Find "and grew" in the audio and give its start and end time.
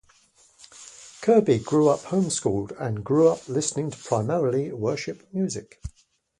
2.79-3.27